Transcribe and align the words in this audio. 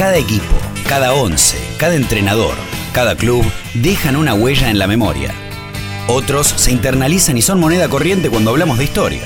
Cada 0.00 0.16
equipo, 0.16 0.54
cada 0.88 1.12
once, 1.12 1.58
cada 1.76 1.94
entrenador, 1.94 2.54
cada 2.94 3.16
club 3.16 3.44
dejan 3.74 4.16
una 4.16 4.32
huella 4.32 4.70
en 4.70 4.78
la 4.78 4.86
memoria. 4.86 5.34
Otros 6.06 6.46
se 6.46 6.72
internalizan 6.72 7.36
y 7.36 7.42
son 7.42 7.60
moneda 7.60 7.86
corriente 7.86 8.30
cuando 8.30 8.48
hablamos 8.48 8.78
de 8.78 8.84
historia. 8.84 9.20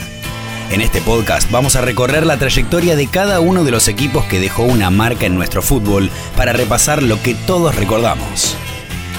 En 0.73 0.81
este 0.81 1.01
podcast 1.01 1.49
vamos 1.53 1.77
a 1.77 1.81
recorrer 1.81 2.27
la 2.27 2.39
trayectoria 2.39 2.97
de 2.97 3.07
cada 3.07 3.39
uno 3.39 3.63
de 3.63 3.71
los 3.71 3.87
equipos 3.87 4.25
que 4.25 4.41
dejó 4.41 4.65
una 4.65 4.91
marca 4.91 5.27
en 5.27 5.37
nuestro 5.37 5.63
fútbol 5.63 6.11
para 6.37 6.53
repasar 6.53 7.05
lo 7.05 7.23
que 7.23 7.37
todos 7.37 7.77
recordamos. 7.77 8.57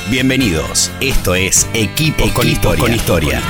Bienvenidos, 0.09 0.91
esto 0.99 1.35
es 1.35 1.67
Equipos, 1.73 2.33
con, 2.33 2.49
historia. 2.49 2.83
Con 2.83 2.93
historia. 2.93 3.41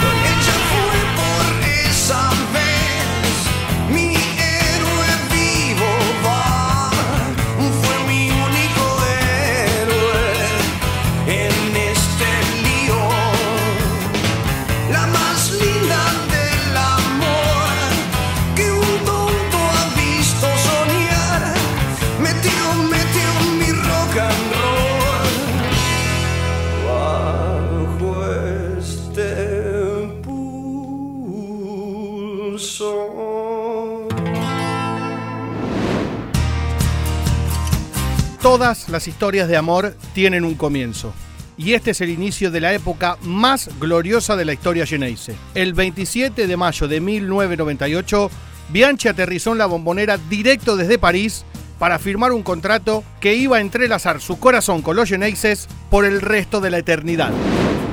Todas 38.45 38.89
las 38.89 39.07
historias 39.07 39.47
de 39.47 39.57
amor 39.57 39.95
tienen 40.13 40.45
un 40.45 40.53
comienzo. 40.53 41.15
Y 41.57 41.73
este 41.73 41.89
es 41.89 42.01
el 42.01 42.11
inicio 42.11 42.51
de 42.51 42.61
la 42.61 42.73
época 42.73 43.17
más 43.23 43.71
gloriosa 43.79 44.35
de 44.35 44.45
la 44.45 44.53
historia 44.53 44.85
geneise. 44.85 45.35
El 45.55 45.73
27 45.73 46.45
de 46.45 46.55
mayo 46.55 46.87
de 46.87 47.01
1998, 47.01 48.29
Bianchi 48.69 49.07
aterrizó 49.07 49.53
en 49.53 49.57
la 49.57 49.65
bombonera 49.65 50.19
directo 50.29 50.77
desde 50.77 50.99
París 50.99 51.43
para 51.79 51.97
firmar 51.97 52.33
un 52.33 52.43
contrato 52.43 53.03
que 53.19 53.33
iba 53.33 53.57
a 53.57 53.61
entrelazar 53.61 54.21
su 54.21 54.37
corazón 54.37 54.83
con 54.83 54.95
los 54.95 55.09
Geneises 55.09 55.67
por 55.89 56.05
el 56.05 56.21
resto 56.21 56.61
de 56.61 56.69
la 56.69 56.77
eternidad. 56.77 57.31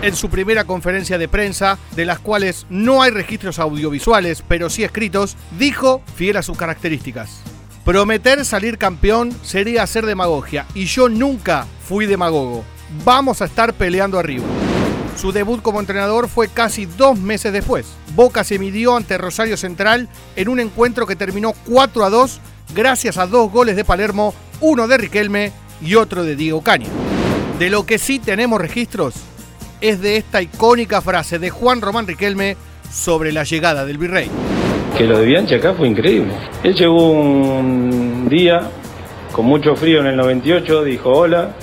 En 0.03 0.14
su 0.14 0.28
primera 0.28 0.64
conferencia 0.64 1.17
de 1.17 1.28
prensa, 1.28 1.78
de 1.97 2.05
las 2.05 2.19
cuales 2.19 2.67
no 2.69 3.00
hay 3.00 3.11
registros 3.11 3.58
audiovisuales, 3.58 4.45
pero 4.47 4.69
sí 4.69 4.84
escritos, 4.84 5.34
dijo, 5.58 6.03
fiel 6.14 6.36
a 6.36 6.42
sus 6.42 6.58
características, 6.58 7.41
Prometer 7.85 8.45
salir 8.45 8.79
campeón 8.79 9.37
sería 9.43 9.83
hacer 9.83 10.07
demagogia 10.07 10.67
y 10.73 10.85
yo 10.85 11.09
nunca 11.09 11.67
fui 11.85 12.07
demagogo. 12.07 12.65
Vamos 13.05 13.43
a 13.43 13.47
estar 13.47 13.75
peleando 13.75 14.21
arriba. 14.21 14.45
Su 15.21 15.33
debut 15.33 15.61
como 15.63 15.81
entrenador 15.81 16.29
fue 16.29 16.47
casi 16.47 16.87
dos 16.87 17.19
meses 17.19 17.53
después. 17.53 17.87
Boca 18.15 18.45
se 18.45 18.61
midió 18.61 18.97
ante 18.97 19.19
Rosario 19.19 19.57
Central 19.57 20.09
en 20.37 20.49
un 20.49 20.61
encuentro 20.61 21.09
que 21.09 21.17
terminó 21.17 21.55
4 21.69 22.05
a 22.05 22.11
2 22.11 22.41
gracias 22.73 23.19
a 23.19 23.27
dos 23.27 23.51
goles 23.51 23.75
de 23.75 23.85
Palermo, 23.85 24.33
uno 24.61 24.87
de 24.87 24.99
Riquelme 24.99 25.53
y 25.81 25.97
otro 25.97 26.23
de 26.23 26.37
Diego 26.37 26.63
Caña. 26.63 26.89
De 27.59 27.69
lo 27.69 27.85
que 27.85 27.99
sí 27.99 28.21
tenemos 28.21 28.61
registros 28.61 29.15
es 29.81 30.01
de 30.01 30.19
esta 30.19 30.41
icónica 30.41 31.01
frase 31.01 31.41
de 31.41 31.51
Juan 31.51 31.81
Román 31.81 32.07
Riquelme 32.07 32.57
sobre 32.93 33.33
la 33.33 33.43
llegada 33.43 33.85
del 33.85 33.99
virrey 33.99 34.31
que 34.97 35.05
lo 35.05 35.19
de 35.19 35.27
Bianchi 35.27 35.55
acá 35.55 35.75
fue 35.75 35.89
increíble. 35.89 36.33
Él 36.62 36.75
llegó 36.75 37.11
un 37.11 38.29
día 38.29 38.71
con 39.33 39.47
mucho 39.47 39.75
frío 39.75 40.01
en 40.01 40.07
el 40.07 40.17
98, 40.17 40.85
dijo 40.85 41.11
hola, 41.11 41.55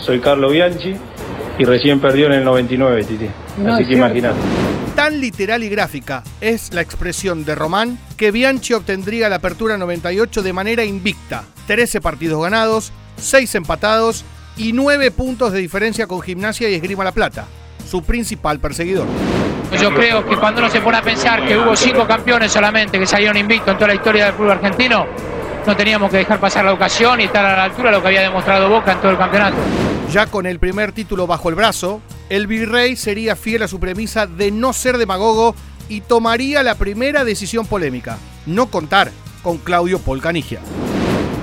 soy 0.00 0.20
Carlo 0.20 0.50
Bianchi 0.50 0.94
y 1.58 1.64
recién 1.64 2.00
perdió 2.00 2.26
en 2.26 2.32
el 2.32 2.44
99, 2.44 3.04
Titi. 3.04 3.28
Así 3.66 3.84
que 3.84 3.94
imagínate. 3.94 4.38
Tan 4.94 5.20
literal 5.20 5.62
y 5.64 5.68
gráfica 5.68 6.22
es 6.40 6.72
la 6.72 6.80
expresión 6.80 7.44
de 7.44 7.54
Román 7.54 7.98
que 8.16 8.30
Bianchi 8.30 8.74
obtendría 8.74 9.28
la 9.28 9.36
apertura 9.36 9.76
98 9.76 10.42
de 10.42 10.52
manera 10.52 10.84
invicta. 10.84 11.44
13 11.66 12.00
partidos 12.00 12.42
ganados, 12.42 12.92
6 13.16 13.54
empatados 13.56 14.24
y 14.56 14.72
9 14.72 15.10
puntos 15.10 15.52
de 15.52 15.58
diferencia 15.58 16.06
con 16.06 16.20
Gimnasia 16.20 16.68
y 16.70 16.74
Esgrima 16.74 17.04
La 17.04 17.12
Plata, 17.12 17.46
su 17.88 18.02
principal 18.02 18.60
perseguidor. 18.60 19.06
Yo 19.80 19.92
creo 19.94 20.26
que 20.26 20.36
cuando 20.36 20.60
uno 20.60 20.70
se 20.70 20.80
pone 20.80 20.98
a 20.98 21.02
pensar 21.02 21.46
que 21.46 21.56
hubo 21.56 21.74
cinco 21.76 22.06
campeones 22.06 22.52
solamente 22.52 22.98
que 22.98 23.06
salieron 23.06 23.36
invictos 23.36 23.72
en 23.72 23.74
toda 23.76 23.88
la 23.88 23.94
historia 23.94 24.26
del 24.26 24.34
fútbol 24.34 24.52
argentino, 24.52 25.06
no 25.66 25.76
teníamos 25.76 26.10
que 26.10 26.18
dejar 26.18 26.38
pasar 26.38 26.64
la 26.64 26.72
ocasión 26.72 27.20
y 27.20 27.24
estar 27.24 27.44
a 27.44 27.56
la 27.56 27.64
altura 27.64 27.90
de 27.90 27.96
lo 27.96 28.02
que 28.02 28.08
había 28.08 28.22
demostrado 28.22 28.68
Boca 28.68 28.92
en 28.92 28.98
todo 28.98 29.10
el 29.10 29.18
campeonato. 29.18 29.56
Ya 30.12 30.26
con 30.26 30.46
el 30.46 30.58
primer 30.58 30.92
título 30.92 31.26
bajo 31.26 31.48
el 31.48 31.54
brazo, 31.54 32.00
el 32.28 32.46
virrey 32.46 32.96
sería 32.96 33.36
fiel 33.36 33.62
a 33.62 33.68
su 33.68 33.80
premisa 33.80 34.26
de 34.26 34.50
no 34.50 34.72
ser 34.72 34.98
demagogo 34.98 35.54
y 35.88 36.02
tomaría 36.02 36.62
la 36.62 36.76
primera 36.76 37.24
decisión 37.24 37.66
polémica, 37.66 38.18
no 38.46 38.66
contar 38.66 39.10
con 39.42 39.58
Claudio 39.58 39.98
Polcanigia. 39.98 40.60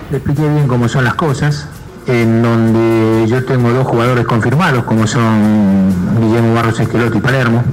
Le 0.09 0.17
expliqué 0.17 0.41
bien 0.47 0.67
cómo 0.67 0.87
son 0.87 1.03
las 1.03 1.15
cosas, 1.15 1.67
en 2.07 2.41
donde 2.41 3.27
yo 3.27 3.45
tengo 3.45 3.71
dos 3.71 3.87
jugadores 3.87 4.25
confirmados, 4.25 4.83
como 4.85 5.05
son 5.05 5.93
Guillermo 6.19 6.53
Barros 6.53 6.79
Esqueloto 6.79 7.17
y 7.17 7.21
Palermo, 7.21 7.63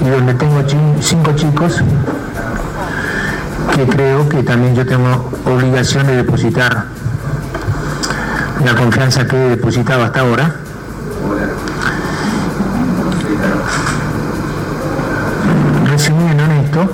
y 0.00 0.08
donde 0.08 0.34
tengo 0.34 0.62
cinco 1.00 1.32
chicos 1.34 1.82
que 3.74 3.86
creo 3.86 4.28
que 4.28 4.42
también 4.42 4.74
yo 4.74 4.84
tengo 4.84 5.30
obligación 5.46 6.06
de 6.06 6.16
depositar 6.16 6.84
la 8.64 8.74
confianza 8.74 9.26
que 9.26 9.36
he 9.36 9.48
depositado 9.50 10.04
hasta 10.04 10.20
ahora. 10.20 10.54
Resumiendo 15.90 16.44
en 16.44 16.50
esto, 16.52 16.90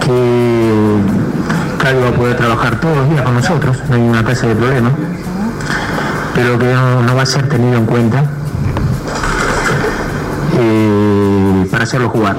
que 0.00 0.96
Carlos 1.78 2.04
va 2.04 2.08
a 2.08 2.12
poder 2.12 2.36
trabajar 2.36 2.80
todos 2.80 2.96
los 2.96 3.10
días 3.10 3.22
con 3.22 3.34
nosotros, 3.34 3.76
no 3.88 3.96
hay 3.96 4.02
una 4.02 4.24
clase 4.24 4.48
de 4.48 4.54
problema, 4.54 4.90
pero 6.34 6.58
que 6.58 6.72
no, 6.72 7.14
va 7.14 7.22
a 7.22 7.26
ser 7.26 7.48
tenido 7.48 7.76
en 7.76 7.86
cuenta. 7.86 8.24
Eh, 10.58 11.19
para 11.70 11.84
hacerlo 11.84 12.08
jugar. 12.10 12.36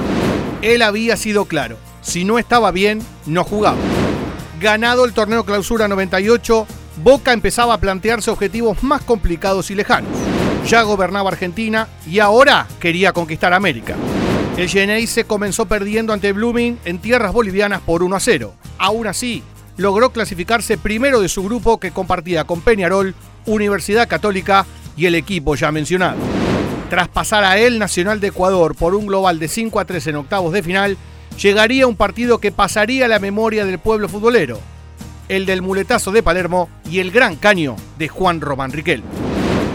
Él 0.62 0.82
había 0.82 1.18
sido 1.18 1.46
claro, 1.46 1.78
si 2.02 2.26
no 2.26 2.40
estaba 2.40 2.72
bien, 2.72 3.02
no 3.26 3.44
jugaba. 3.44 3.78
Ganado 4.60 5.06
el 5.06 5.14
torneo 5.14 5.46
Clausura 5.46 5.88
98, 5.88 6.68
Boca 7.04 7.34
empezaba 7.34 7.74
a 7.74 7.80
plantearse 7.80 8.30
objetivos 8.30 8.84
más 8.84 9.02
complicados 9.02 9.72
y 9.72 9.76
lejanos. 9.76 10.12
Ya 10.68 10.84
gobernaba 10.84 11.30
Argentina 11.30 11.88
y 12.06 12.20
ahora 12.20 12.68
quería 12.80 13.14
conquistar 13.14 13.54
América. 13.54 13.96
El 14.58 15.08
se 15.08 15.24
comenzó 15.24 15.66
perdiendo 15.66 16.14
ante 16.14 16.34
Blooming 16.34 16.78
en 16.86 17.00
tierras 17.00 17.34
bolivianas 17.34 17.82
por 17.82 18.04
1 18.04 18.16
a 18.16 18.20
0. 18.20 18.54
Aún 18.78 19.08
así, 19.08 19.42
logró 19.78 20.12
clasificarse 20.12 20.78
primero 20.78 21.22
de 21.22 21.30
su 21.30 21.44
grupo 21.44 21.80
que 21.80 21.92
compartía 21.92 22.44
con 22.44 22.62
Peñarol, 22.62 23.16
Universidad 23.46 24.08
Católica 24.08 24.66
y 24.96 25.08
el 25.08 25.16
equipo 25.16 25.56
ya 25.56 25.72
mencionado. 25.72 26.18
Tras 26.92 27.08
pasar 27.08 27.46
a 27.46 27.58
el 27.58 27.80
Nacional 27.80 28.20
de 28.20 28.28
Ecuador 28.28 28.76
por 28.76 28.96
un 28.96 29.08
global 29.08 29.40
de 29.40 29.48
5 29.48 29.80
a 29.80 29.86
3 29.86 30.08
en 30.08 30.18
octavos 30.18 30.52
de 30.52 30.62
final, 30.62 30.98
llegaría 31.42 31.88
un 31.88 31.96
partido 31.96 32.40
que 32.40 32.52
pasaría 32.52 33.06
a 33.06 33.08
la 33.08 33.20
memoria 33.20 33.64
del 33.64 33.80
pueblo 33.80 34.10
futbolero, 34.10 34.60
el 35.30 35.46
del 35.46 35.62
muletazo 35.62 36.12
de 36.12 36.22
Palermo 36.22 36.68
y 36.90 37.00
el 37.00 37.12
gran 37.12 37.38
caño 37.38 37.78
de 37.98 38.10
Juan 38.10 38.42
Román 38.42 38.74
Riquel. 38.74 39.04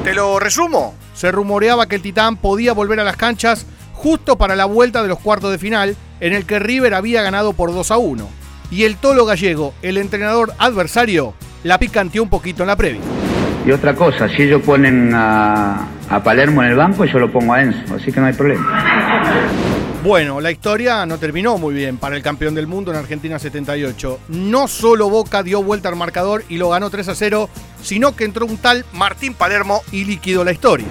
Te 0.04 0.12
lo 0.12 0.38
resumo, 0.38 0.94
se 1.14 1.32
rumoreaba 1.32 1.86
que 1.86 1.96
el 1.96 2.02
Titán 2.02 2.36
podía 2.36 2.74
volver 2.74 3.00
a 3.00 3.04
las 3.04 3.16
canchas 3.16 3.64
justo 3.94 4.36
para 4.36 4.54
la 4.54 4.66
vuelta 4.66 5.00
de 5.02 5.08
los 5.08 5.18
cuartos 5.18 5.50
de 5.50 5.56
final, 5.56 5.96
en 6.20 6.34
el 6.34 6.44
que 6.44 6.58
River 6.58 6.92
había 6.92 7.22
ganado 7.22 7.54
por 7.54 7.72
2 7.72 7.92
a 7.92 7.96
1. 7.96 8.28
Y 8.70 8.84
el 8.84 8.98
Tolo 8.98 9.24
Gallego, 9.24 9.72
el 9.80 9.96
entrenador 9.96 10.52
adversario, 10.58 11.32
la 11.64 11.78
picanteó 11.78 12.22
un 12.22 12.28
poquito 12.28 12.62
en 12.62 12.66
la 12.66 12.76
previa. 12.76 13.00
Y 13.64 13.72
otra 13.72 13.94
cosa, 13.94 14.28
si 14.28 14.42
ellos 14.42 14.60
ponen 14.60 15.12
a, 15.14 15.95
a 16.08 16.22
Palermo 16.22 16.62
en 16.62 16.70
el 16.70 16.76
banco, 16.76 17.04
yo 17.04 17.18
lo 17.18 17.30
pongo 17.30 17.52
a 17.54 17.62
Enzo, 17.62 17.94
así 17.94 18.12
que 18.12 18.20
no 18.20 18.26
hay 18.26 18.32
problema. 18.32 19.76
Bueno, 20.02 20.40
la 20.40 20.52
historia 20.52 21.04
no 21.04 21.18
terminó 21.18 21.58
muy 21.58 21.74
bien 21.74 21.98
para 21.98 22.14
el 22.14 22.22
campeón 22.22 22.54
del 22.54 22.68
mundo 22.68 22.92
en 22.92 22.96
Argentina 22.96 23.40
78. 23.40 24.20
No 24.28 24.68
solo 24.68 25.10
Boca 25.10 25.42
dio 25.42 25.64
vuelta 25.64 25.88
al 25.88 25.96
marcador 25.96 26.44
y 26.48 26.58
lo 26.58 26.68
ganó 26.68 26.90
3 26.90 27.08
a 27.08 27.14
0, 27.16 27.48
sino 27.82 28.14
que 28.14 28.24
entró 28.24 28.46
un 28.46 28.56
tal 28.56 28.84
Martín 28.92 29.34
Palermo 29.34 29.82
y 29.90 30.04
liquidó 30.04 30.44
la 30.44 30.52
historia. 30.52 30.86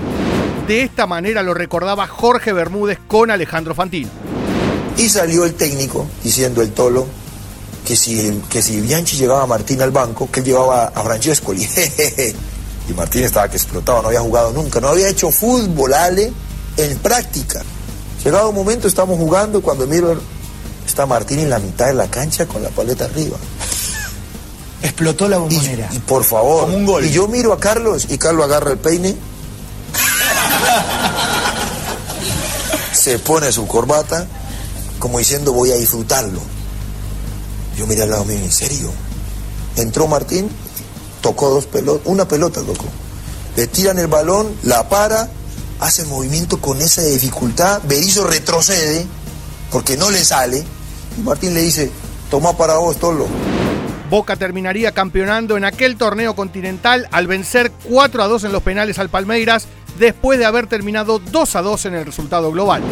De 0.68 0.82
esta 0.82 1.08
manera 1.08 1.44
lo 1.44 1.54
recordaba 1.54 2.08
Jorge 2.08 2.52
Bermúdez 2.52 3.00
con 3.08 3.32
Alejandro 3.32 3.74
Fantino. 3.74 4.10
Y 4.98 5.08
salió 5.08 5.46
el 5.46 5.54
técnico 5.54 6.08
diciendo 6.22 6.62
el 6.62 6.72
tolo 6.72 7.08
que 7.86 7.96
si, 7.96 8.42
que 8.50 8.62
si 8.62 8.82
Bianchi 8.82 9.16
llevaba 9.16 9.44
a 9.44 9.48
Martín 9.48 9.82
al 9.82 9.92
banco, 9.92 10.30
que 10.30 10.42
él 10.42 10.48
llevaba 10.48 10.88
a 10.88 11.04
Francescoli. 11.04 11.66
Y 12.90 12.94
Martín 12.94 13.24
estaba 13.24 13.50
que 13.50 13.58
explotaba, 13.58 14.02
no 14.02 14.08
había 14.10 14.22
jugado 14.22 14.52
nunca, 14.52 14.80
no 14.80 14.90
había 14.90 15.08
hecho 15.08 15.32
fútbol, 15.32 15.94
Ale, 15.94 16.32
en 16.78 16.98
práctica. 17.00 17.64
Llegado 18.24 18.50
un 18.50 18.56
momento, 18.56 18.88
estamos 18.88 19.18
jugando, 19.18 19.62
cuando 19.62 19.88
miro, 19.88 20.20
está 20.86 21.06
Martín 21.06 21.40
en 21.40 21.50
la 21.50 21.60
mitad 21.60 21.88
de 21.88 21.94
la 21.94 22.08
cancha 22.10 22.46
con 22.46 22.62
la 22.62 22.70
paleta 22.70 23.06
arriba. 23.06 23.38
Explotó 24.82 25.28
la 25.28 25.38
bombonera. 25.40 25.90
Y, 25.92 25.98
y 25.98 26.00
por 26.00 26.24
favor. 26.24 26.66
Como 26.66 26.78
un 26.78 26.86
gol. 26.86 27.06
Y 27.06 27.12
yo 27.12 27.28
miro 27.28 27.54
a 27.54 27.60
Carlos 27.60 28.08
y 28.10 28.18
Carlos 28.18 28.46
agarra 28.46 28.72
el 28.72 28.78
peine. 28.78 29.16
se 32.94 33.20
pone 33.20 33.52
su 33.52 33.68
corbata 33.68 34.28
como 35.00 35.20
diciendo 35.20 35.54
voy 35.54 35.72
a 35.72 35.76
disfrutarlo. 35.76 36.40
Yo 37.78 37.86
miré 37.86 38.04
al 38.04 38.10
lado 38.10 38.26
mío, 38.26 38.40
¿en 38.40 38.52
serio? 38.52 38.92
Entró 39.76 40.08
Martín, 40.08 40.50
tocó 41.26 41.50
dos 41.50 41.66
pelotas, 41.66 42.06
una 42.06 42.28
pelota 42.28 42.62
tocó. 42.62 42.86
Le 43.56 43.66
tiran 43.66 43.98
el 43.98 44.06
balón, 44.06 44.56
la 44.62 44.88
para, 44.88 45.28
hace 45.80 46.06
movimiento 46.06 46.62
con 46.62 46.80
esa 46.80 47.02
dificultad, 47.02 47.82
Berizzo 47.86 48.28
retrocede 48.28 49.08
porque 49.72 49.98
no 49.98 50.12
le 50.12 50.24
sale 50.24 50.64
y 51.18 51.22
Martín 51.22 51.56
le 51.56 51.64
dice, 51.64 51.90
toma 52.30 52.56
para 52.56 52.76
vos, 52.76 52.98
Tolo. 52.98 53.26
Boca 54.08 54.36
terminaría 54.36 54.92
campeonando 54.92 55.58
en 55.58 55.66
aquel 55.66 55.98
torneo 55.98 56.36
continental 56.36 57.08
al 57.12 57.26
vencer 57.26 57.72
4 57.86 58.22
a 58.22 58.28
2 58.28 58.44
en 58.44 58.52
los 58.52 58.62
penales 58.62 59.00
al 59.00 59.10
Palmeiras 59.10 59.68
después 59.98 60.38
de 60.38 60.46
haber 60.46 60.68
terminado 60.68 61.18
2 61.18 61.56
a 61.56 61.64
2 61.64 61.88
en 61.88 61.96
el 61.96 62.06
resultado 62.06 62.52
global. 62.52 62.84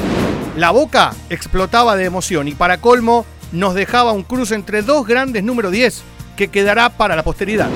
La 0.58 0.72
Boca 0.72 1.14
explotaba 1.30 1.96
de 1.96 2.06
emoción 2.06 2.48
y 2.48 2.56
para 2.56 2.82
colmo 2.82 3.28
nos 3.52 3.76
dejaba 3.76 4.12
un 4.12 4.24
cruce 4.24 4.56
entre 4.56 4.82
dos 4.82 5.06
grandes 5.06 5.44
número 5.44 5.70
10 5.70 6.02
que 6.36 6.48
quedará 6.48 6.90
para 6.90 7.16
la 7.16 7.22
posteridad. 7.22 7.70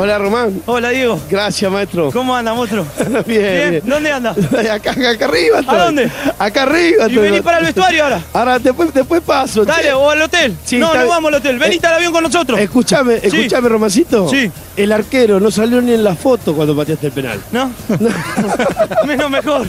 Hola 0.00 0.16
Román. 0.16 0.62
Hola 0.66 0.90
Diego. 0.90 1.20
Gracias 1.28 1.72
maestro. 1.72 2.12
¿Cómo 2.12 2.36
anda, 2.36 2.54
monstruo? 2.54 2.86
bien, 3.26 3.42
bien, 3.42 3.70
bien. 3.70 3.82
¿Dónde 3.84 4.12
anda? 4.12 4.30
acá, 4.72 4.92
acá, 4.92 5.24
arriba 5.24 5.58
estoy. 5.58 5.76
¿A 5.76 5.84
dónde? 5.84 6.10
Acá 6.38 6.62
arriba 6.62 7.08
¿Y 7.08 7.16
venís 7.16 7.40
para 7.42 7.58
el 7.58 7.64
vestuario 7.64 8.04
ahora? 8.04 8.22
Ahora 8.32 8.58
después, 8.60 8.94
después 8.94 9.20
paso. 9.22 9.64
Dale, 9.64 9.92
o 9.94 10.08
al 10.08 10.22
hotel. 10.22 10.56
Sí, 10.64 10.78
no, 10.78 10.94
no 10.94 11.08
vamos 11.08 11.30
al 11.30 11.34
hotel. 11.40 11.58
Venite 11.58 11.84
Eh, 11.84 11.88
al 11.88 11.94
avión 11.96 12.12
con 12.12 12.22
nosotros. 12.22 12.60
Escúchame, 12.60 13.18
Sí. 13.18 13.26
escúchame, 13.26 13.68
Romancito. 13.68 14.28
Sí. 14.28 14.48
El 14.76 14.92
arquero 14.92 15.40
no 15.40 15.50
salió 15.50 15.82
ni 15.82 15.92
en 15.92 16.04
la 16.04 16.14
foto 16.14 16.54
cuando 16.54 16.76
pateaste 16.76 17.08
el 17.08 17.12
penal. 17.12 17.40
¿No? 17.50 17.72
Menos 19.04 19.28
mejor. 19.28 19.66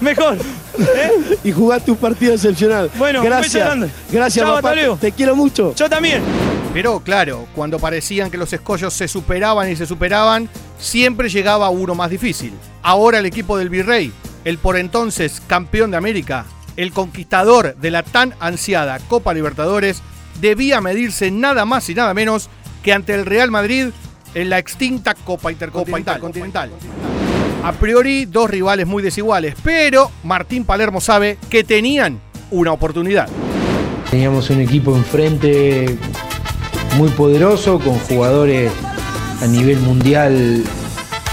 Mejor. 0.00 0.36
¿Eh? 0.78 1.38
Y 1.42 1.50
jugaste 1.50 1.90
un 1.90 1.96
partido 1.96 2.34
excepcional. 2.34 2.88
Bueno, 2.94 3.20
gracias. 3.24 3.68
Gracias, 4.12 4.46
Chao, 4.46 4.54
papá. 4.60 4.74
Te 5.00 5.10
quiero 5.10 5.34
mucho. 5.34 5.74
Yo 5.74 5.90
también. 5.90 6.22
Pero 6.72 7.00
claro, 7.00 7.46
cuando 7.54 7.78
parecían 7.78 8.30
que 8.30 8.38
los 8.38 8.52
escollos 8.52 8.94
se 8.94 9.06
superaban 9.06 9.70
y 9.70 9.76
se 9.76 9.86
superaban, 9.86 10.48
siempre 10.78 11.28
llegaba 11.28 11.68
uno 11.68 11.94
más 11.94 12.10
difícil. 12.10 12.52
Ahora 12.82 13.18
el 13.18 13.26
equipo 13.26 13.58
del 13.58 13.68
Virrey, 13.68 14.10
el 14.44 14.56
por 14.56 14.76
entonces 14.76 15.42
campeón 15.46 15.90
de 15.90 15.98
América, 15.98 16.46
el 16.76 16.92
conquistador 16.92 17.76
de 17.76 17.90
la 17.90 18.02
tan 18.02 18.34
ansiada 18.40 18.98
Copa 19.00 19.34
Libertadores, 19.34 20.02
debía 20.40 20.80
medirse 20.80 21.30
nada 21.30 21.66
más 21.66 21.88
y 21.90 21.94
nada 21.94 22.14
menos 22.14 22.48
que 22.82 22.94
ante 22.94 23.14
el 23.14 23.26
Real 23.26 23.50
Madrid 23.50 23.88
en 24.34 24.48
la 24.48 24.58
extinta 24.58 25.14
Copa 25.14 25.52
Intercontinental. 25.52 26.70
A 27.62 27.72
priori, 27.72 28.24
dos 28.24 28.50
rivales 28.50 28.86
muy 28.86 29.02
desiguales, 29.02 29.54
pero 29.62 30.10
Martín 30.24 30.64
Palermo 30.64 31.00
sabe 31.02 31.38
que 31.50 31.64
tenían 31.64 32.18
una 32.50 32.72
oportunidad. 32.72 33.28
Teníamos 34.10 34.50
un 34.50 34.60
equipo 34.60 34.96
enfrente 34.96 35.96
muy 36.96 37.08
poderoso, 37.10 37.78
con 37.78 37.98
jugadores 38.00 38.72
a 39.40 39.46
nivel 39.46 39.78
mundial 39.80 40.62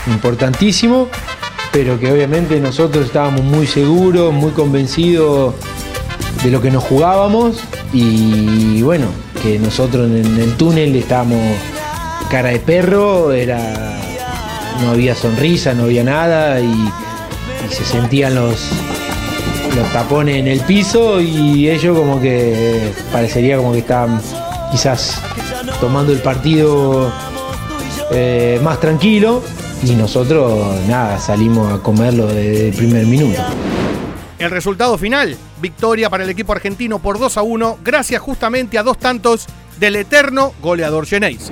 importantísimo, 0.08 1.08
pero 1.72 2.00
que 2.00 2.12
obviamente 2.12 2.60
nosotros 2.60 3.06
estábamos 3.06 3.42
muy 3.42 3.68
seguros, 3.68 4.34
muy 4.34 4.52
convencidos 4.52 5.56
de 6.44 6.52
lo 6.52 6.62
que 6.62 6.72
nos 6.72 6.84
jugábamos 6.84 7.58
y 7.94 8.82
bueno, 8.82 9.08
que 9.42 9.60
nosotros 9.60 10.10
en 10.10 10.38
el 10.38 10.56
túnel 10.56 10.96
estábamos 10.96 11.40
cara 12.30 12.50
de 12.50 12.60
perro, 12.60 13.32
era 13.32 13.98
no 14.82 14.92
había 14.92 15.16
sonrisa, 15.16 15.74
no 15.74 15.84
había 15.84 16.04
nada 16.04 16.60
y, 16.60 16.90
se 17.70 17.86
sentían 17.86 18.34
los, 18.34 18.72
los 19.76 19.94
tapones 19.94 20.38
en 20.38 20.48
el 20.48 20.60
piso 20.62 21.22
y 21.22 21.70
ellos 21.70 21.96
como 21.96 22.20
que 22.20 22.92
parecería 23.12 23.58
como 23.58 23.74
que 23.74 23.80
estaban 23.80 24.20
quizás 24.72 25.22
tomando 25.80 26.12
el 26.12 26.20
partido 26.20 27.12
eh, 28.12 28.60
más 28.64 28.80
tranquilo 28.80 29.42
y 29.84 29.92
nosotros 29.92 30.76
nada, 30.88 31.20
salimos 31.20 31.72
a 31.72 31.82
comerlo 31.82 32.28
desde 32.28 32.70
el 32.70 32.76
primer 32.76 33.06
minuto. 33.06 33.42
El 34.38 34.52
resultado 34.52 34.98
final, 34.98 35.38
victoria 35.62 36.10
para 36.10 36.24
el 36.24 36.30
equipo 36.30 36.54
argentino 36.54 37.00
por 37.00 37.20
2 37.20 37.38
a 37.38 37.42
1, 37.42 37.80
gracias 37.84 38.22
justamente 38.22 38.78
a 38.78 38.84
dos 38.84 38.98
tantos 38.98 39.48
del 39.80 39.96
eterno 39.96 40.54
goleador 40.62 41.06
Geneise. 41.06 41.52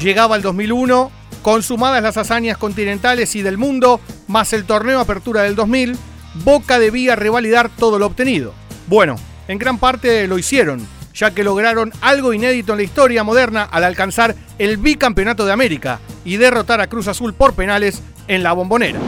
Llegaba 0.00 0.36
el 0.36 0.42
2001, 0.42 1.10
consumadas 1.42 2.02
las 2.02 2.16
hazañas 2.16 2.56
continentales 2.56 3.34
y 3.34 3.42
del 3.42 3.58
mundo, 3.58 4.00
más 4.26 4.52
el 4.52 4.64
torneo 4.64 5.00
Apertura 5.00 5.42
del 5.42 5.54
2000, 5.54 5.96
Boca 6.44 6.78
debía 6.78 7.16
revalidar 7.16 7.68
todo 7.68 7.98
lo 7.98 8.06
obtenido. 8.06 8.52
Bueno, 8.86 9.16
en 9.48 9.58
gran 9.58 9.78
parte 9.78 10.26
lo 10.26 10.38
hicieron, 10.38 10.86
ya 11.18 11.32
que 11.32 11.42
lograron 11.42 11.92
algo 12.00 12.32
inédito 12.32 12.72
en 12.72 12.78
la 12.78 12.84
historia 12.84 13.24
moderna 13.24 13.64
al 13.64 13.82
alcanzar 13.82 14.36
el 14.58 14.76
bicampeonato 14.76 15.44
de 15.44 15.52
América 15.52 15.98
y 16.24 16.36
derrotar 16.36 16.80
a 16.80 16.86
Cruz 16.86 17.08
Azul 17.08 17.34
por 17.34 17.54
penales 17.54 18.02
en 18.28 18.44
la 18.44 18.52
bombonera. 18.52 19.00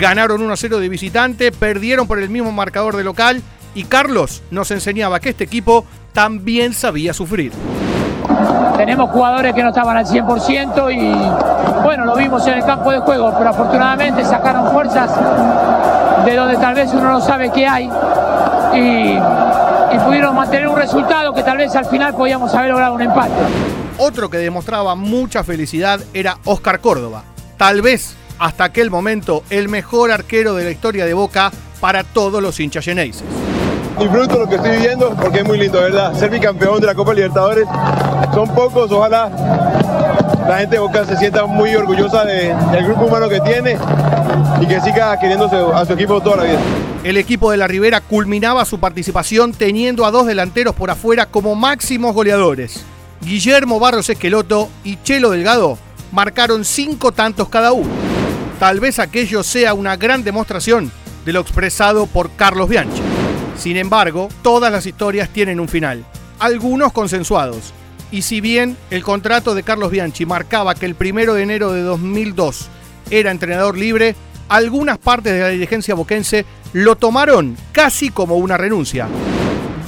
Ganaron 0.00 0.42
1-0 0.42 0.78
de 0.80 0.88
visitante, 0.88 1.52
perdieron 1.52 2.08
por 2.08 2.18
el 2.18 2.28
mismo 2.28 2.50
marcador 2.50 2.96
de 2.96 3.04
local 3.04 3.40
y 3.72 3.84
Carlos 3.84 4.42
nos 4.50 4.72
enseñaba 4.72 5.20
que 5.20 5.30
este 5.30 5.44
equipo 5.44 5.86
también 6.12 6.74
sabía 6.74 7.14
sufrir. 7.14 7.52
Tenemos 8.76 9.10
jugadores 9.10 9.54
que 9.54 9.62
no 9.62 9.68
estaban 9.68 9.96
al 9.96 10.06
100% 10.06 10.92
y 10.92 11.82
bueno, 11.84 12.04
lo 12.04 12.16
vimos 12.16 12.44
en 12.48 12.54
el 12.54 12.64
campo 12.64 12.90
de 12.90 12.98
juego, 12.98 13.32
pero 13.38 13.50
afortunadamente 13.50 14.24
sacaron 14.24 14.72
fuerzas 14.72 15.10
de 16.24 16.34
donde 16.34 16.56
tal 16.56 16.74
vez 16.74 16.90
uno 16.92 17.12
no 17.12 17.20
sabe 17.20 17.52
qué 17.52 17.66
hay 17.66 17.88
y, 18.74 19.18
y 19.94 19.98
pudieron 19.98 20.34
mantener 20.34 20.66
un 20.68 20.76
resultado 20.76 21.32
que 21.32 21.42
tal 21.42 21.58
vez 21.58 21.74
al 21.76 21.84
final 21.86 22.14
podíamos 22.14 22.52
haber 22.54 22.70
logrado 22.70 22.94
un 22.94 23.02
empate. 23.02 23.32
Otro 23.98 24.28
que 24.28 24.38
demostraba 24.38 24.94
mucha 24.94 25.44
felicidad 25.44 26.00
era 26.12 26.38
Oscar 26.44 26.80
Córdoba. 26.80 27.22
Tal 27.56 27.80
vez 27.82 28.16
hasta 28.38 28.64
aquel 28.64 28.90
momento 28.90 29.44
el 29.50 29.68
mejor 29.68 30.10
arquero 30.10 30.54
de 30.54 30.64
la 30.64 30.70
historia 30.72 31.06
de 31.06 31.14
Boca 31.14 31.52
para 31.80 32.02
todos 32.02 32.42
los 32.42 32.58
hinchas 32.58 32.84
yeneises. 32.84 33.22
Disfruto 33.98 34.38
lo 34.40 34.48
que 34.48 34.56
estoy 34.56 34.72
viviendo 34.72 35.10
porque 35.10 35.38
es 35.38 35.44
muy 35.46 35.56
lindo, 35.58 35.80
¿verdad? 35.80 36.12
Ser 36.14 36.30
bicampeón 36.30 36.80
de 36.80 36.86
la 36.88 36.94
Copa 36.96 37.14
Libertadores 37.14 37.64
son 38.34 38.48
pocos, 38.52 38.90
ojalá 38.90 39.30
la 40.48 40.58
gente 40.58 40.74
de 40.76 40.80
Boca 40.80 41.04
se 41.04 41.16
sienta 41.16 41.46
muy 41.46 41.74
orgullosa 41.76 42.24
de- 42.24 42.52
del 42.72 42.84
grupo 42.86 43.04
humano 43.04 43.28
que 43.28 43.40
tiene 43.40 43.78
y 44.60 44.66
que 44.66 44.80
siga 44.80 45.16
queriéndose 45.18 45.56
a 45.72 45.84
su 45.84 45.92
equipo 45.92 46.20
toda 46.20 46.38
la 46.38 46.42
vida. 46.42 46.58
El 47.04 47.18
equipo 47.18 47.50
de 47.50 47.58
la 47.58 47.66
Ribera 47.66 48.00
culminaba 48.00 48.64
su 48.64 48.80
participación 48.80 49.52
teniendo 49.52 50.06
a 50.06 50.10
dos 50.10 50.26
delanteros 50.26 50.74
por 50.74 50.90
afuera 50.90 51.26
como 51.26 51.54
máximos 51.54 52.14
goleadores. 52.14 52.82
Guillermo 53.20 53.78
Barros 53.78 54.08
Esqueloto 54.08 54.70
y 54.84 54.96
Chelo 55.02 55.28
Delgado 55.28 55.76
marcaron 56.12 56.64
cinco 56.64 57.12
tantos 57.12 57.50
cada 57.50 57.72
uno. 57.72 57.90
Tal 58.58 58.80
vez 58.80 58.98
aquello 58.98 59.42
sea 59.42 59.74
una 59.74 59.98
gran 59.98 60.24
demostración 60.24 60.90
de 61.26 61.34
lo 61.34 61.40
expresado 61.40 62.06
por 62.06 62.30
Carlos 62.36 62.70
Bianchi. 62.70 63.02
Sin 63.58 63.76
embargo, 63.76 64.30
todas 64.40 64.72
las 64.72 64.86
historias 64.86 65.28
tienen 65.28 65.60
un 65.60 65.68
final, 65.68 66.06
algunos 66.38 66.90
consensuados. 66.94 67.74
Y 68.12 68.22
si 68.22 68.40
bien 68.40 68.78
el 68.90 69.04
contrato 69.04 69.54
de 69.54 69.62
Carlos 69.62 69.90
Bianchi 69.90 70.24
marcaba 70.24 70.74
que 70.74 70.86
el 70.86 70.94
primero 70.94 71.34
de 71.34 71.42
enero 71.42 71.70
de 71.70 71.82
2002 71.82 72.68
era 73.10 73.30
entrenador 73.30 73.76
libre, 73.76 74.16
algunas 74.54 74.98
partes 74.98 75.32
de 75.32 75.40
la 75.40 75.48
dirigencia 75.48 75.94
boquense 75.94 76.44
lo 76.72 76.94
tomaron 76.96 77.56
casi 77.72 78.10
como 78.10 78.36
una 78.36 78.56
renuncia. 78.56 79.08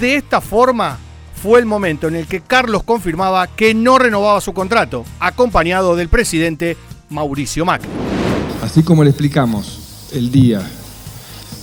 De 0.00 0.16
esta 0.16 0.40
forma, 0.40 0.98
fue 1.40 1.60
el 1.60 1.66
momento 1.66 2.08
en 2.08 2.16
el 2.16 2.26
que 2.26 2.40
Carlos 2.40 2.82
confirmaba 2.82 3.46
que 3.46 3.74
no 3.74 3.98
renovaba 3.98 4.40
su 4.40 4.52
contrato, 4.52 5.04
acompañado 5.20 5.94
del 5.94 6.08
presidente 6.08 6.76
Mauricio 7.10 7.64
Macri. 7.64 7.88
Así 8.62 8.82
como 8.82 9.04
le 9.04 9.10
explicamos 9.10 10.08
el 10.12 10.32
día 10.32 10.68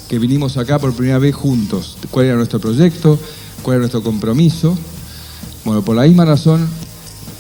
que 0.08 0.18
vinimos 0.20 0.58
acá 0.58 0.80
por 0.80 0.96
primera 0.96 1.20
vez 1.20 1.36
juntos, 1.36 1.98
cuál 2.10 2.28
era 2.28 2.36
nuestro 2.36 2.60
proyecto, 2.60 3.20
cuál 3.64 3.76
era 3.76 3.80
nuestro 3.80 4.02
compromiso, 4.02 4.78
bueno, 5.66 5.82
por 5.82 5.96
la 5.96 6.04
misma 6.04 6.24
razón 6.24 6.70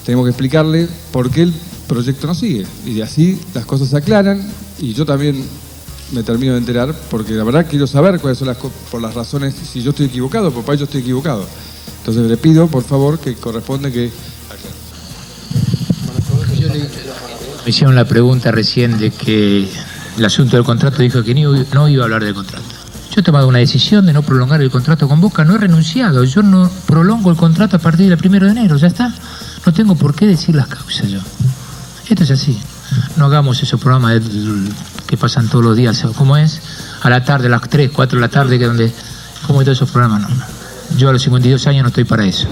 tenemos 0.05 0.25
que 0.25 0.31
explicarle 0.31 0.89
por 1.11 1.31
qué 1.31 1.43
el 1.43 1.53
proyecto 1.87 2.27
no 2.27 2.35
sigue. 2.35 2.65
Y 2.85 2.99
así 2.99 3.39
las 3.53 3.65
cosas 3.65 3.89
se 3.89 3.97
aclaran 3.97 4.41
y 4.79 4.93
yo 4.93 5.05
también 5.05 5.43
me 6.11 6.23
termino 6.23 6.53
de 6.53 6.59
enterar 6.59 6.93
porque 7.09 7.33
la 7.33 7.43
verdad 7.43 7.65
quiero 7.69 7.87
saber 7.87 8.19
cuáles 8.19 8.37
son 8.37 8.47
las 8.47 8.57
por 8.57 9.01
las 9.01 9.13
razones, 9.13 9.53
si 9.53 9.81
yo 9.81 9.91
estoy 9.91 10.07
equivocado, 10.07 10.51
por 10.51 10.63
papá 10.63 10.75
yo 10.75 10.85
estoy 10.85 11.01
equivocado. 11.01 11.45
Entonces 11.99 12.29
le 12.29 12.37
pido, 12.37 12.67
por 12.67 12.83
favor, 12.83 13.19
que 13.19 13.35
corresponde 13.35 13.91
que 13.91 14.11
Me 17.63 17.69
hicieron 17.69 17.95
la 17.95 18.05
pregunta 18.05 18.51
recién 18.51 18.97
de 18.97 19.11
que 19.11 19.67
el 20.17 20.25
asunto 20.25 20.57
del 20.57 20.65
contrato 20.65 21.01
dijo 21.01 21.23
que 21.23 21.33
no 21.33 21.89
iba 21.89 22.03
a 22.03 22.05
hablar 22.05 22.23
del 22.23 22.33
contrato. 22.33 22.65
Yo 23.13 23.21
he 23.21 23.23
tomado 23.23 23.47
una 23.47 23.59
decisión 23.59 24.05
de 24.05 24.11
no 24.11 24.21
prolongar 24.23 24.61
el 24.61 24.71
contrato 24.71 25.07
con 25.07 25.21
Boca, 25.21 25.45
no 25.45 25.55
he 25.55 25.57
renunciado, 25.59 26.23
yo 26.23 26.41
no 26.41 26.69
prolongo 26.87 27.29
el 27.29 27.37
contrato 27.37 27.77
a 27.77 27.79
partir 27.79 28.09
del 28.09 28.17
primero 28.17 28.47
de 28.47 28.51
enero, 28.53 28.75
ya 28.75 28.87
está. 28.87 29.13
No 29.65 29.71
tengo 29.71 29.95
por 29.95 30.15
qué 30.15 30.25
decir 30.25 30.55
las 30.55 30.67
causas 30.67 31.09
yo. 31.09 31.19
Esto 32.09 32.23
es 32.23 32.31
así. 32.31 32.59
No 33.17 33.25
hagamos 33.25 33.61
esos 33.61 33.79
programas 33.79 34.21
que 35.07 35.17
pasan 35.17 35.47
todos 35.47 35.63
los 35.63 35.77
días, 35.77 36.05
¿cómo 36.15 36.37
es? 36.37 36.61
A 37.01 37.09
la 37.09 37.23
tarde, 37.23 37.47
a 37.47 37.51
las 37.51 37.69
3, 37.69 37.91
4 37.91 38.17
de 38.17 38.21
la 38.21 38.29
tarde, 38.29 38.59
que 38.59 38.65
donde... 38.65 38.91
¿Cómo 39.45 39.61
es 39.61 39.67
esos 39.67 39.91
programas? 39.91 40.23
Yo 40.97 41.09
a 41.09 41.13
los 41.13 41.21
52 41.23 41.67
años 41.67 41.83
no 41.83 41.89
estoy 41.89 42.05
para 42.05 42.25
eso. 42.25 42.47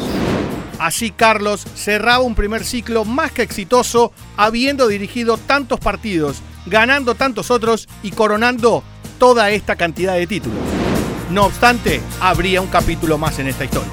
Así 0.77 1.11
Carlos 1.11 1.63
cerraba 1.75 2.23
un 2.23 2.35
primer 2.35 2.65
ciclo 2.65 3.05
más 3.05 3.31
que 3.31 3.43
exitoso, 3.43 4.11
habiendo 4.35 4.87
dirigido 4.87 5.37
tantos 5.37 5.79
partidos, 5.79 6.37
ganando 6.65 7.15
tantos 7.15 7.51
otros 7.51 7.87
y 8.03 8.11
coronando 8.11 8.83
toda 9.19 9.51
esta 9.51 9.75
cantidad 9.75 10.15
de 10.15 10.27
títulos. 10.27 10.57
No 11.29 11.45
obstante, 11.45 12.01
habría 12.19 12.61
un 12.61 12.67
capítulo 12.67 13.17
más 13.17 13.39
en 13.39 13.47
esta 13.47 13.63
historia. 13.63 13.91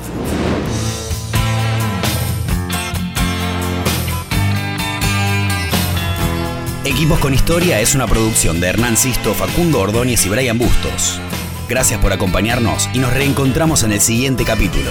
Equipos 6.99 7.21
con 7.21 7.33
Historia 7.33 7.79
es 7.79 7.95
una 7.95 8.09
producción 8.09 8.59
de 8.59 8.67
Hernán 8.67 8.97
Sisto, 8.97 9.33
Facundo 9.33 9.79
Ordóñez 9.79 10.27
y 10.27 10.31
Brian 10.31 10.59
Bustos. 10.59 11.21
Gracias 11.69 12.01
por 12.01 12.13
acompañarnos 12.13 12.89
y 12.93 12.99
nos 12.99 13.13
reencontramos 13.13 13.85
en 13.85 13.93
el 13.93 14.01
siguiente 14.01 14.43
capítulo. 14.43 14.91